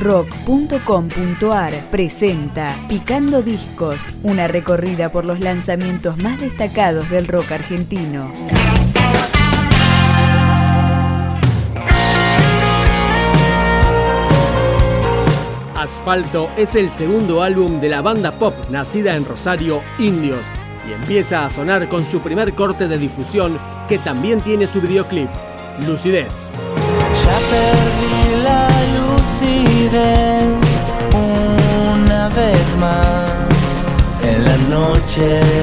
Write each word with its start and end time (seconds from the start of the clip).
rock.com.ar 0.00 1.74
presenta 1.90 2.74
Picando 2.88 3.42
Discos, 3.42 4.14
una 4.22 4.48
recorrida 4.48 5.12
por 5.12 5.26
los 5.26 5.40
lanzamientos 5.40 6.16
más 6.16 6.40
destacados 6.40 7.08
del 7.10 7.28
rock 7.28 7.52
argentino. 7.52 8.32
Asfalto 15.76 16.48
es 16.56 16.74
el 16.74 16.88
segundo 16.88 17.42
álbum 17.42 17.80
de 17.80 17.90
la 17.90 18.00
banda 18.00 18.32
pop 18.32 18.54
nacida 18.70 19.16
en 19.16 19.24
Rosario, 19.24 19.82
Indios, 19.98 20.46
y 20.88 20.92
empieza 20.92 21.44
a 21.44 21.50
sonar 21.50 21.88
con 21.88 22.04
su 22.06 22.20
primer 22.20 22.54
corte 22.54 22.88
de 22.88 22.96
difusión 22.96 23.58
que 23.86 23.98
también 23.98 24.40
tiene 24.40 24.66
su 24.66 24.80
videoclip, 24.80 25.28
Lucidez. 25.86 26.52
chest. 35.10 35.59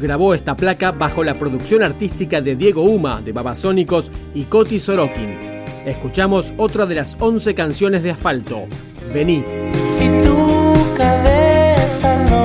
Grabó 0.00 0.34
esta 0.34 0.56
placa 0.56 0.92
bajo 0.92 1.24
la 1.24 1.34
producción 1.34 1.82
artística 1.82 2.40
de 2.40 2.56
Diego 2.56 2.82
Uma 2.82 3.20
de 3.20 3.32
Babasónicos 3.32 4.10
y 4.34 4.44
Coti 4.44 4.78
Sorokin. 4.78 5.36
Escuchamos 5.84 6.54
otra 6.56 6.86
de 6.86 6.94
las 6.94 7.16
11 7.18 7.54
canciones 7.54 8.02
de 8.02 8.10
Asfalto, 8.10 8.66
Vení. 9.12 9.44
Si 9.90 10.08
tu 10.22 10.74
cabeza 10.96 12.16
no... 12.30 12.37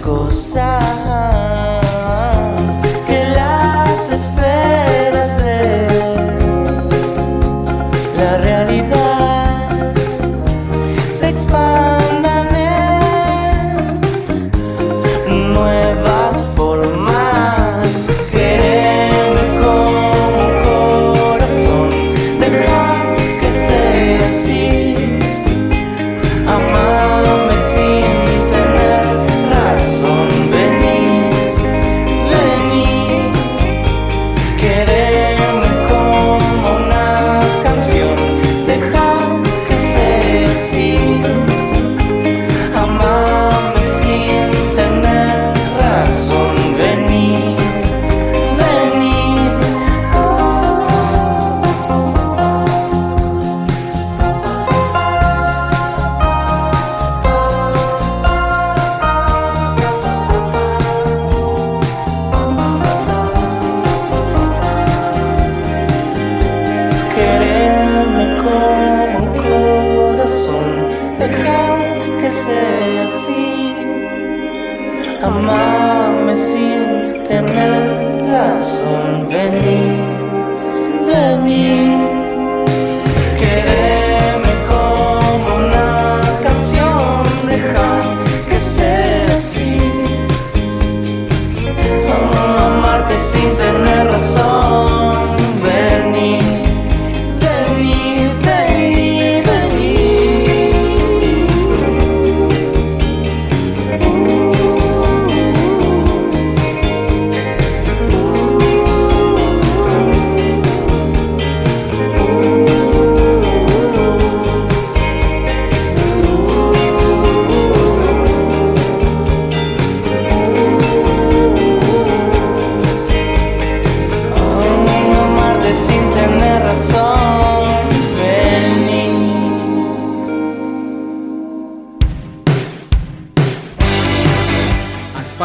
cosa. 0.00 1.35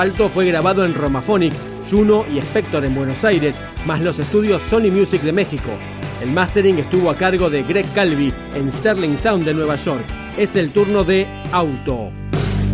Asfalto 0.02 0.30
fue 0.30 0.48
grabado 0.48 0.84
en 0.84 0.96
Romaphonic, 0.96 1.54
Juno 1.88 2.26
y 2.34 2.40
Spector 2.40 2.84
en 2.86 2.96
Buenos 2.96 3.24
Aires, 3.24 3.62
más 3.86 4.02
los 4.02 4.18
estudios 4.18 4.64
Sony 4.64 4.90
Music 4.90 5.22
de 5.22 5.32
México. 5.32 5.70
El 6.24 6.32
mastering 6.32 6.80
estuvo 6.80 7.12
a 7.12 7.16
cargo 7.16 7.52
de 7.52 7.62
Greg 7.62 7.86
Calvi 7.94 8.34
en 8.56 8.72
Sterling 8.72 9.16
Sound 9.16 9.46
de 9.46 9.54
Nueva 9.54 9.76
York. 9.76 10.04
Es 10.40 10.56
el 10.56 10.72
turno 10.72 11.04
de 11.04 11.28
Auto. 11.52 12.10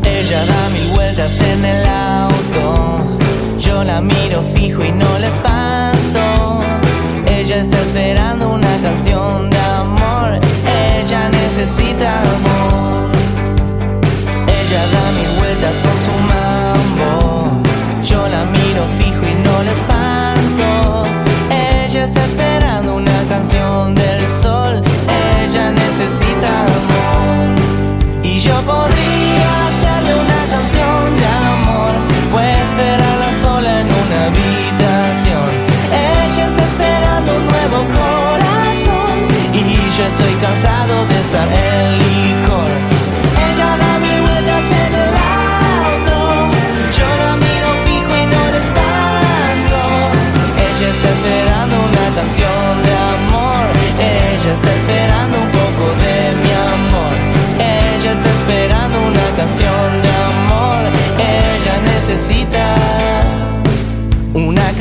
Ella 0.06 0.46
da 0.46 0.70
mil 0.70 0.88
vueltas 0.96 1.38
en 1.42 1.66
el 1.66 1.86
auto. 1.86 3.04
Yo 3.60 3.84
la 3.84 4.00
miro 4.00 4.42
fijo 4.56 4.86
y 4.86 4.94
no 4.94 5.20
la 5.20 5.28
espanto. 5.28 6.64
Ella 7.30 7.58
está 7.58 7.82
esperando 7.82 8.54
una 8.54 8.78
canción 8.82 9.50
de 9.50 9.60
amor. 9.60 10.40
Ella 10.98 11.28
necesita 11.28 12.22
amor. 12.22 13.12
Ella 14.48 14.82
da 14.94 15.12
mil 15.12 15.37
necesitamos. 26.08 26.97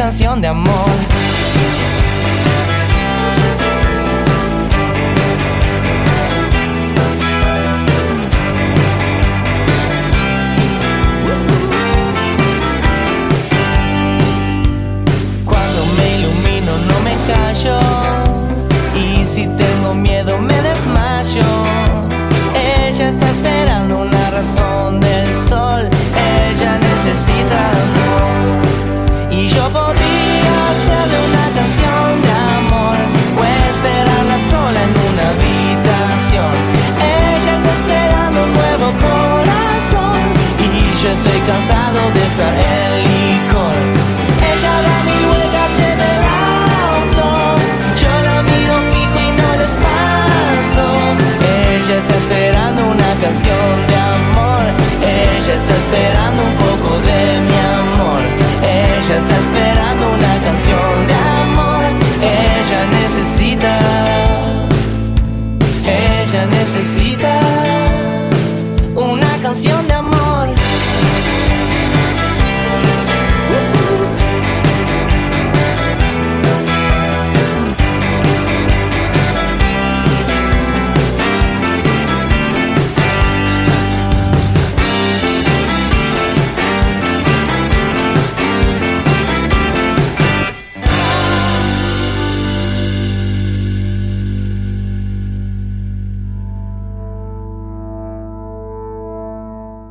canción 0.07 0.41
de 0.41 0.47
amor. 0.47 1.96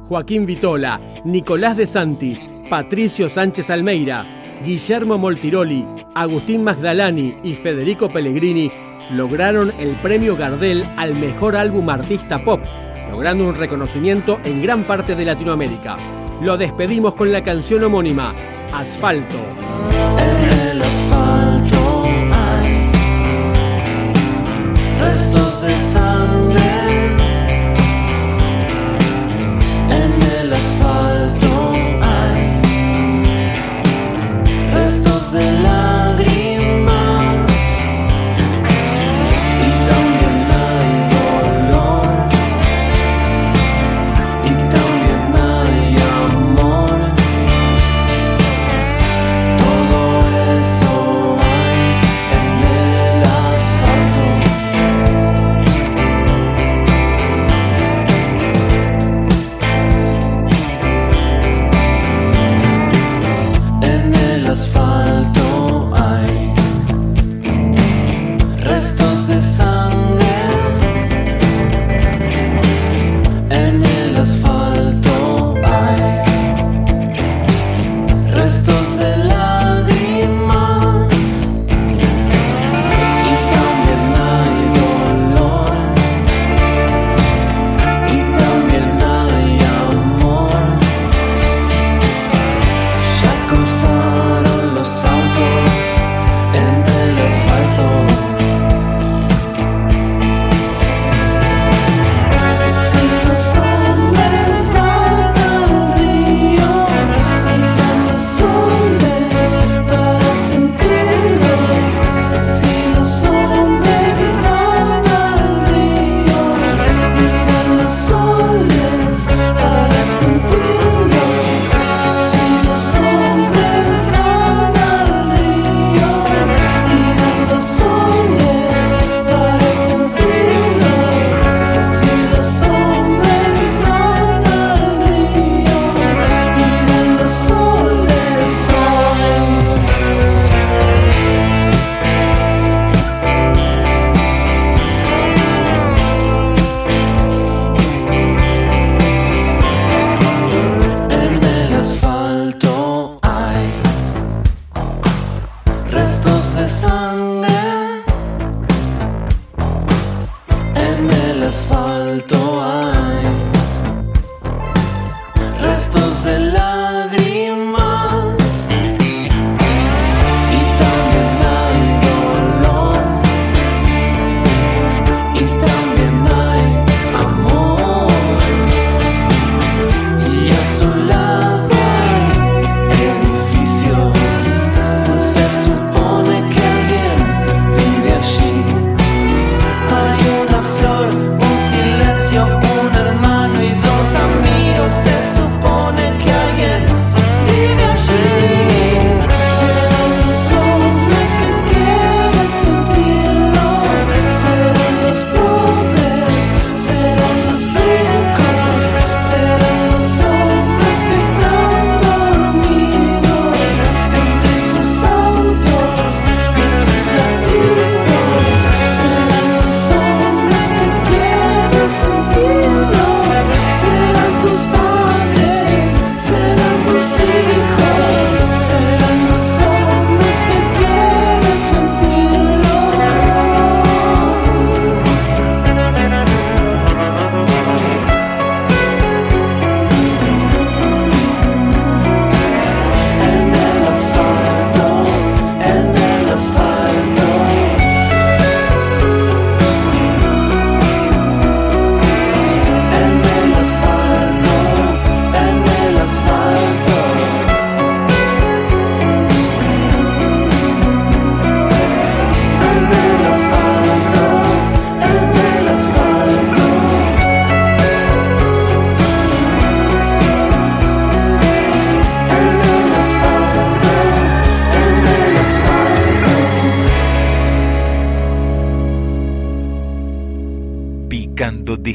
Joaquín 0.08 0.46
Vitola, 0.46 1.02
Nicolás 1.24 1.78
de 1.78 1.88
Santis, 1.88 2.46
Patricio 2.70 3.28
Sánchez 3.28 3.72
Almeira, 3.72 4.60
Guillermo 4.64 5.18
Moltiroli, 5.18 5.86
Agustín 6.14 6.64
Magdalani 6.64 7.38
y 7.44 7.54
Federico 7.54 8.10
Pellegrini 8.10 8.72
lograron 9.12 9.74
el 9.80 9.96
premio 10.02 10.36
Gardel 10.36 10.86
al 10.98 11.16
mejor 11.16 11.56
álbum 11.56 11.90
artista 11.90 12.44
pop, 12.44 12.62
logrando 13.10 13.48
un 13.48 13.56
reconocimiento 13.56 14.40
en 14.44 14.62
gran 14.62 14.86
parte 14.86 15.16
de 15.16 15.26
Latinoamérica. 15.26 15.98
Lo 16.40 16.56
despedimos 16.56 17.16
con 17.16 17.32
la 17.32 17.44
canción 17.44 17.84
homónima, 17.84 18.36
Asfalto. 18.72 19.40
En 20.20 20.70
el 20.70 20.82
asfalto 20.84 22.04
hay 22.04 22.86